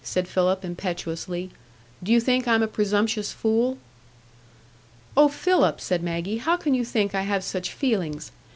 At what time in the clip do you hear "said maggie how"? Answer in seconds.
5.79-6.57